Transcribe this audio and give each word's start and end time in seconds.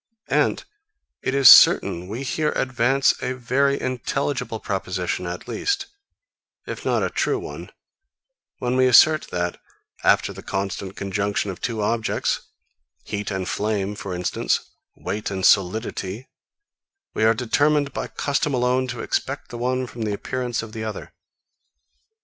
And 0.31 0.63
it 1.21 1.35
is 1.35 1.47
certain 1.47 2.07
we 2.07 2.23
here 2.23 2.53
advance 2.55 3.13
a 3.21 3.33
very 3.35 3.79
intelligible 3.79 4.59
proposition 4.59 5.27
at 5.27 5.47
least, 5.47 5.85
if 6.65 6.83
not 6.83 7.03
a 7.03 7.11
true 7.11 7.37
one, 7.37 7.69
when 8.57 8.75
we 8.75 8.87
assert 8.87 9.27
that, 9.29 9.61
after 10.03 10.33
the 10.33 10.41
constant 10.41 10.95
conjunction 10.95 11.51
of 11.51 11.61
two 11.61 11.83
objects 11.83 12.41
heat 13.03 13.29
and 13.29 13.47
flame, 13.47 13.93
for 13.93 14.15
instance, 14.15 14.71
weight 14.95 15.29
and 15.29 15.45
solidity 15.45 16.27
we 17.13 17.23
are 17.23 17.35
determined 17.35 17.93
by 17.93 18.07
custom 18.07 18.55
alone 18.55 18.87
to 18.87 19.01
expect 19.01 19.49
the 19.49 19.57
one 19.59 19.85
from 19.85 20.01
the 20.01 20.13
appearance 20.13 20.63
of 20.63 20.71
the 20.73 20.83
other. 20.83 21.13